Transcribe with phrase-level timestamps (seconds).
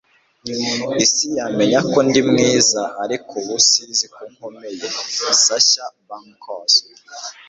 [1.05, 4.87] isi yamenya ko ndi mwiza, ariko ubu isi izi ko nkomeye.-
[5.43, 6.75] sasha banks